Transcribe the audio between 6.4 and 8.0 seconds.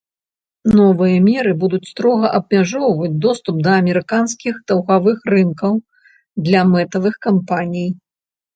для мэтавых кампаній.